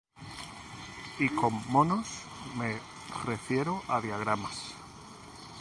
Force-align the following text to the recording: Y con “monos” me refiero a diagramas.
Y 1.19 1.29
con 1.29 1.53
“monos” 1.71 2.07
me 2.55 2.79
refiero 3.27 3.83
a 3.87 4.01
diagramas. 4.01 4.73